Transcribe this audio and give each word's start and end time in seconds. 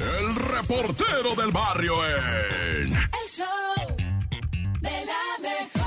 el 0.00 0.34
reportero 0.34 1.34
del 1.34 1.50
barrio 1.50 2.06
en... 2.06 2.92
El 2.92 3.28
show 3.28 3.96
de 4.80 4.90
la 4.90 5.38
mejor. 5.40 5.86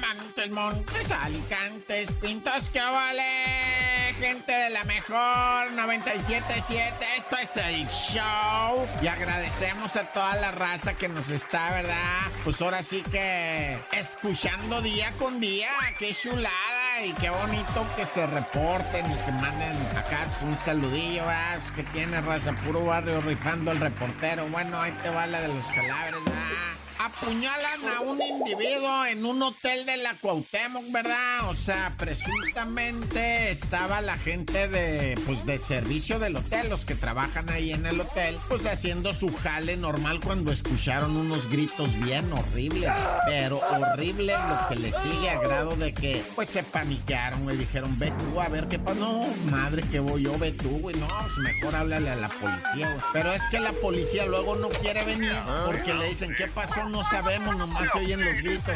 Montes, 0.00 0.50
montes, 0.50 1.10
alicantes, 1.10 2.12
pintos, 2.20 2.68
que 2.70 2.80
vale. 2.80 4.14
Gente 4.18 4.50
de 4.50 4.70
la 4.70 4.84
mejor 4.84 5.70
977, 5.72 7.06
esto 7.16 7.36
es 7.36 7.56
el 7.56 7.86
show. 7.86 8.88
Y 9.00 9.06
agradecemos 9.06 9.94
a 9.96 10.04
toda 10.10 10.34
la 10.36 10.50
raza 10.50 10.94
que 10.94 11.08
nos 11.08 11.28
está, 11.28 11.70
¿verdad? 11.70 12.22
Pues 12.42 12.60
ahora 12.60 12.82
sí 12.82 13.02
que 13.10 13.78
escuchando 13.92 14.82
día 14.82 15.12
con 15.18 15.38
día. 15.38 15.70
Qué 15.98 16.14
chulada 16.14 16.77
y 17.04 17.12
qué 17.12 17.30
bonito 17.30 17.86
que 17.96 18.04
se 18.04 18.26
reporten 18.26 19.06
y 19.10 19.14
que 19.24 19.32
manden 19.32 19.76
acá 19.96 20.26
un 20.42 20.58
saludillo, 20.58 21.26
¿verdad? 21.26 21.58
Pues 21.58 21.72
que 21.72 21.82
tiene 21.84 22.20
raza 22.20 22.52
puro 22.64 22.84
barrio 22.84 23.20
rifando 23.20 23.70
el 23.70 23.80
reportero. 23.80 24.48
Bueno, 24.48 24.80
ahí 24.80 24.92
te 25.02 25.10
va 25.10 25.26
la 25.26 25.40
de 25.40 25.48
los 25.48 25.64
calabres, 25.66 26.24
¿verdad? 26.24 26.77
Apuñalan 26.98 27.88
a 27.96 28.00
un 28.00 28.20
individuo 28.20 29.06
en 29.06 29.24
un 29.24 29.42
hotel 29.42 29.86
de 29.86 29.96
la 29.98 30.14
Cuauhtémoc, 30.14 30.90
¿verdad? 30.90 31.48
O 31.48 31.54
sea, 31.54 31.92
presuntamente 31.96 33.50
estaba 33.50 34.00
la 34.00 34.18
gente 34.18 34.68
de, 34.68 35.14
pues, 35.26 35.46
de 35.46 35.58
servicio 35.58 36.18
del 36.18 36.36
hotel, 36.36 36.68
los 36.68 36.84
que 36.84 36.94
trabajan 36.94 37.48
ahí 37.50 37.72
en 37.72 37.86
el 37.86 38.00
hotel, 38.00 38.36
pues 38.48 38.66
haciendo 38.66 39.12
su 39.12 39.34
jale 39.34 39.76
normal 39.76 40.20
cuando 40.20 40.52
escucharon 40.52 41.16
unos 41.16 41.48
gritos 41.48 41.98
bien 42.00 42.32
horribles, 42.32 42.90
pero 43.26 43.58
horrible 43.58 44.32
lo 44.32 44.66
que 44.68 44.76
le 44.76 44.92
sigue 44.92 45.30
a 45.30 45.38
grado 45.40 45.76
de 45.76 45.94
que, 45.94 46.22
pues, 46.34 46.48
se 46.48 46.62
paniquearon, 46.62 47.42
güey, 47.42 47.56
dijeron, 47.56 47.96
ve 47.98 48.12
tú 48.12 48.40
a 48.40 48.48
ver 48.48 48.66
qué 48.68 48.78
pasa. 48.78 48.98
No, 48.98 49.24
madre, 49.50 49.82
que 49.82 50.00
voy 50.00 50.24
yo, 50.24 50.36
ve 50.38 50.50
tú, 50.50 50.70
güey, 50.80 50.96
no, 50.96 51.06
pues 51.06 51.36
mejor 51.38 51.76
háblale 51.76 52.10
a 52.10 52.16
la 52.16 52.28
policía, 52.28 52.90
güey. 52.90 53.04
Pero 53.12 53.32
es 53.32 53.42
que 53.50 53.60
la 53.60 53.72
policía 53.72 54.26
luego 54.26 54.56
no 54.56 54.68
quiere 54.68 55.04
venir 55.04 55.36
porque 55.66 55.94
le 55.94 56.08
dicen, 56.08 56.34
¿qué 56.36 56.48
pasó? 56.48 56.87
No 56.90 57.04
sabemos, 57.04 57.56
nomás 57.56 57.90
se 57.92 57.98
oyen 57.98 58.24
los 58.24 58.34
gritos. 58.34 58.74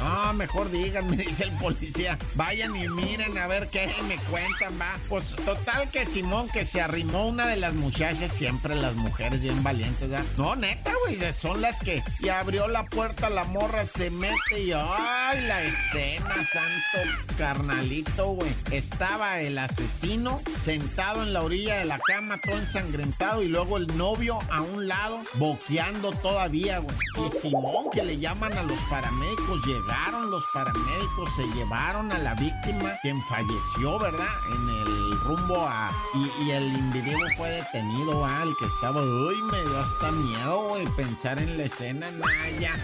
Ah, 0.00 0.32
mejor 0.34 0.70
díganme, 0.70 1.16
dice 1.26 1.44
el 1.44 1.52
policía. 1.52 2.18
Vayan 2.34 2.74
y 2.76 2.88
miren 2.88 3.38
a 3.38 3.46
ver 3.46 3.68
qué 3.68 3.90
me 4.06 4.16
cuentan, 4.16 4.78
va. 4.80 4.98
Pues 5.08 5.34
total 5.36 5.88
que 5.90 6.04
Simón, 6.04 6.48
que 6.50 6.64
se 6.64 6.80
arrimó 6.80 7.28
una 7.28 7.46
de 7.46 7.56
las 7.56 7.74
muchachas, 7.74 8.32
siempre 8.32 8.74
las 8.74 8.94
mujeres 8.94 9.42
bien 9.42 9.62
valientes, 9.62 10.08
¿verdad? 10.08 10.24
No, 10.36 10.56
neta, 10.56 10.92
güey, 11.06 11.32
son 11.32 11.60
las 11.60 11.80
que. 11.80 12.02
Y 12.20 12.28
abrió 12.28 12.68
la 12.68 12.86
puerta, 12.86 13.30
la 13.30 13.44
morra 13.44 13.84
se 13.84 14.10
mete 14.10 14.60
y. 14.60 14.72
¡Ay, 14.72 15.46
la 15.46 15.62
escena, 15.62 16.34
santo 16.34 17.32
carnalito, 17.36 18.28
güey! 18.28 18.52
Estaba 18.70 19.40
el 19.40 19.58
asesino 19.58 20.40
sentado 20.62 21.22
en 21.22 21.32
la 21.32 21.42
orilla 21.42 21.78
de 21.78 21.84
la 21.84 21.98
cama, 21.98 22.38
todo 22.40 22.58
ensangrentado, 22.58 23.42
y 23.42 23.48
luego 23.48 23.76
el 23.76 23.86
novio 23.96 24.38
a 24.50 24.60
un 24.60 24.88
lado, 24.88 25.20
boqueando 25.34 26.12
todavía, 26.12 26.78
güey. 26.82 26.96
Y 27.26 27.30
Simón, 27.40 27.90
que 27.92 28.02
le 28.02 28.16
llaman 28.16 28.56
a 28.56 28.62
los 28.62 28.78
paramédicos, 28.90 29.64
llegaron 29.66 30.30
los 30.30 30.44
paramédicos, 30.52 31.30
se 31.36 31.46
llevaron 31.54 32.12
a 32.12 32.18
la 32.18 32.34
víctima, 32.34 32.92
quien 33.02 33.20
falleció, 33.24 33.98
¿verdad? 33.98 34.34
En 34.54 34.68
el 34.68 35.20
rumbo 35.20 35.66
a. 35.66 35.90
Y, 36.14 36.44
y 36.44 36.50
el 36.50 36.64
individuo 36.64 37.26
fue 37.36 37.50
detenido. 37.50 38.22
El 38.42 38.56
que 38.56 38.64
estaba. 38.66 39.00
Uy, 39.00 39.40
me 39.50 39.60
dio 39.62 39.80
hasta 39.80 40.10
miedo, 40.10 40.68
güey, 40.68 40.86
pensar 40.96 41.38
en 41.38 41.56
la 41.58 41.64
escena, 41.64 42.10
Naya. 42.12 42.74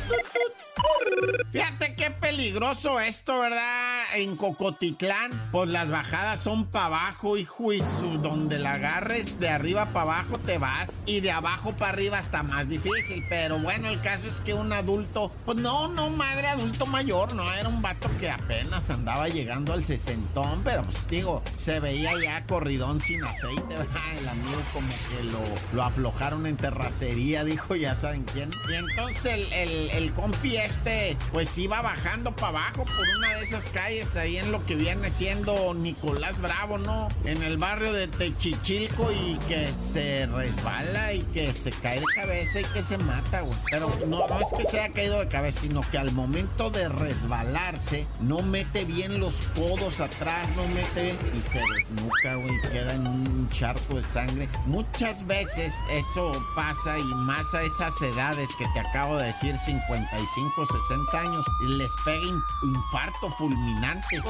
Fíjate 1.50 1.96
qué 1.96 2.10
peligroso 2.10 3.00
esto, 3.00 3.40
¿verdad? 3.40 3.97
En 4.14 4.36
Cocotitlán, 4.36 5.48
pues 5.52 5.68
las 5.68 5.90
bajadas 5.90 6.40
son 6.40 6.66
para 6.66 6.86
abajo, 6.86 7.36
hijo, 7.36 7.72
y 7.72 7.80
su- 7.80 8.18
donde 8.22 8.58
la 8.58 8.72
agarres 8.72 9.38
de 9.38 9.48
arriba 9.50 9.86
para 9.92 10.02
abajo 10.20 10.38
te 10.38 10.56
vas, 10.58 11.02
y 11.06 11.20
de 11.20 11.30
abajo 11.30 11.72
para 11.72 11.92
arriba 11.92 12.18
está 12.18 12.42
más 12.42 12.68
difícil. 12.68 13.22
Pero 13.28 13.58
bueno, 13.58 13.88
el 13.88 14.00
caso 14.00 14.26
es 14.28 14.40
que 14.40 14.54
un 14.54 14.72
adulto, 14.72 15.30
pues 15.44 15.58
no, 15.58 15.88
no, 15.88 16.08
madre 16.10 16.48
adulto 16.48 16.86
mayor, 16.86 17.34
no, 17.34 17.52
era 17.52 17.68
un 17.68 17.82
vato 17.82 18.08
que 18.18 18.30
apenas 18.30 18.88
andaba 18.90 19.28
llegando 19.28 19.72
al 19.74 19.84
sesentón, 19.84 20.62
pero 20.64 20.84
pues 20.84 21.06
digo, 21.08 21.42
se 21.56 21.78
veía 21.80 22.12
ya 22.22 22.44
corridón 22.46 23.00
sin 23.00 23.22
aceite. 23.24 23.74
El 24.18 24.28
amigo 24.28 24.62
como 24.72 24.88
que 24.88 25.24
lo, 25.24 25.40
lo 25.74 25.82
aflojaron 25.82 26.46
en 26.46 26.56
terracería, 26.56 27.44
dijo, 27.44 27.76
ya 27.76 27.94
saben 27.94 28.24
quién. 28.24 28.50
Y 28.70 28.74
entonces 28.74 29.26
el, 29.26 29.52
el, 29.52 29.90
el 29.90 30.12
compi 30.14 30.56
este, 30.56 31.16
pues 31.32 31.56
iba 31.58 31.82
bajando 31.82 32.34
para 32.34 32.48
abajo 32.48 32.84
por 32.84 33.08
una 33.18 33.34
de 33.36 33.42
esas 33.44 33.64
calles 33.66 33.97
ahí 34.16 34.36
en 34.38 34.52
lo 34.52 34.64
que 34.64 34.76
viene 34.76 35.10
siendo 35.10 35.74
Nicolás 35.74 36.40
Bravo, 36.40 36.78
¿no? 36.78 37.08
En 37.24 37.42
el 37.42 37.58
barrio 37.58 37.92
de 37.92 38.06
Techichilco 38.06 39.10
y 39.10 39.36
que 39.48 39.68
se 39.92 40.26
resbala 40.26 41.12
y 41.12 41.22
que 41.24 41.52
se 41.52 41.70
cae 41.70 41.98
de 41.98 42.06
cabeza 42.14 42.60
y 42.60 42.64
que 42.64 42.82
se 42.82 42.96
mata, 42.98 43.40
güey. 43.40 43.58
Pero 43.70 43.90
no, 44.06 44.26
no 44.28 44.40
es 44.40 44.48
que 44.56 44.64
se 44.70 44.80
haya 44.80 44.92
caído 44.92 45.18
de 45.18 45.28
cabeza, 45.28 45.60
sino 45.62 45.80
que 45.90 45.98
al 45.98 46.12
momento 46.12 46.70
de 46.70 46.88
resbalarse, 46.88 48.06
no 48.20 48.40
mete 48.42 48.84
bien 48.84 49.18
los 49.20 49.40
codos 49.54 50.00
atrás, 50.00 50.48
no 50.56 50.66
mete 50.68 51.16
y 51.36 51.40
se 51.40 51.58
desnuca, 51.60 52.34
güey, 52.36 52.60
queda 52.72 52.94
en 52.94 53.06
un 53.06 53.48
charco 53.50 53.96
de 53.96 54.02
sangre. 54.04 54.48
Muchas 54.66 55.26
veces 55.26 55.72
eso 55.90 56.30
pasa 56.54 56.98
y 56.98 57.14
más 57.16 57.52
a 57.54 57.62
esas 57.62 58.00
edades 58.02 58.48
que 58.58 58.66
te 58.74 58.80
acabo 58.80 59.16
de 59.16 59.26
decir, 59.26 59.56
55, 59.56 60.66
60 60.66 61.20
años, 61.20 61.46
y 61.62 61.78
les 61.78 61.90
pega 62.04 62.24
in- 62.24 62.40
infarto 62.62 63.30
fulminante. 63.32 63.87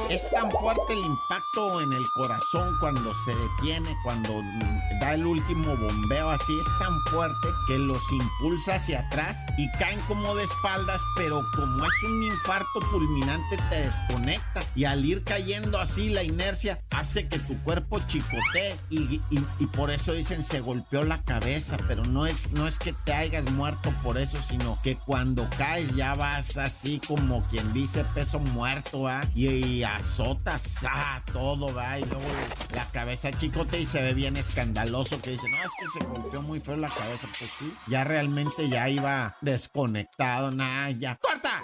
Es 0.09 0.29
tan 0.31 0.49
fuerte 0.51 0.93
el 0.93 0.99
impacto 0.99 1.81
en 1.81 1.91
el 1.93 2.03
corazón 2.13 2.75
cuando 2.79 3.13
se 3.25 3.35
detiene, 3.35 3.95
cuando 4.03 4.41
da 5.01 5.13
el 5.13 5.25
último 5.25 5.75
bombeo 5.75 6.29
así, 6.29 6.53
es 6.59 6.67
tan 6.79 6.99
fuerte 7.11 7.47
que 7.67 7.77
los 7.77 8.01
impulsa 8.11 8.75
hacia 8.75 8.99
atrás 9.01 9.37
y 9.57 9.69
caen 9.71 9.99
como 10.07 10.35
de 10.35 10.43
espaldas, 10.43 11.01
pero 11.15 11.41
como 11.55 11.83
es 11.85 12.03
un 12.03 12.23
infarto 12.23 12.81
fulminante 12.91 13.57
te 13.69 13.81
desconecta 13.81 14.61
y 14.75 14.85
al 14.85 15.03
ir 15.05 15.23
cayendo 15.23 15.79
así 15.79 16.09
la 16.09 16.23
inercia 16.23 16.79
hace 16.91 17.27
que 17.27 17.39
tu 17.39 17.57
cuerpo 17.63 17.99
chicotee 18.07 18.75
y, 18.89 19.21
y- 19.29 19.45
y 19.59 19.65
por 19.67 19.91
eso 19.91 20.13
dicen 20.13 20.43
se 20.43 20.59
golpeó 20.61 21.03
la 21.03 21.21
cabeza, 21.23 21.77
pero 21.87 22.03
no 22.05 22.25
es, 22.25 22.51
no 22.51 22.67
es 22.67 22.79
que 22.79 22.93
te 23.05 23.13
hayas 23.13 23.49
muerto 23.51 23.91
por 24.03 24.17
eso, 24.17 24.37
sino 24.41 24.79
que 24.83 24.95
cuando 24.95 25.47
caes 25.57 25.95
ya 25.95 26.15
vas 26.15 26.57
así 26.57 27.01
como 27.07 27.41
quien 27.49 27.73
dice 27.73 28.03
peso 28.13 28.39
muerto, 28.39 29.01
¿va? 29.01 29.21
Y, 29.35 29.48
y 29.49 29.83
azotas 29.83 30.85
ah, 30.87 31.21
todo, 31.31 31.73
va, 31.73 31.99
y 31.99 32.05
luego 32.05 32.25
la 32.73 32.85
cabeza 32.85 33.31
chicote 33.31 33.79
y 33.79 33.85
se 33.85 34.01
ve 34.01 34.13
bien 34.13 34.37
escandaloso 34.37 35.21
que 35.21 35.31
dice, 35.31 35.49
no, 35.49 35.57
es 35.57 35.71
que 35.79 35.99
se 35.99 36.05
golpeó 36.05 36.41
muy 36.41 36.59
feo 36.59 36.77
la 36.77 36.89
cabeza, 36.89 37.27
pues 37.37 37.51
sí, 37.57 37.73
ya 37.87 38.03
realmente 38.03 38.69
ya 38.69 38.89
iba 38.89 39.35
desconectado, 39.41 40.51
nada, 40.51 40.91
ya. 40.91 41.17
¡Corta! 41.21 41.63